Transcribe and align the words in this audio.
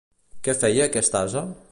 Què 0.47 0.55
feia 0.61 0.87
aquest 0.91 1.17
ase? 1.23 1.45